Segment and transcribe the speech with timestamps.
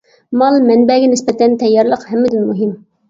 [0.41, 2.73] مال مەنبەگە نىسبەتەن تەييارلىق ھەممىدىن مۇھىم.